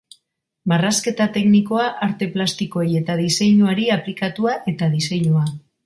[0.71, 5.51] Marrazketa Teknikoa Arte Plastikoei eta Diseinuari Aplikatua eta Diseinua.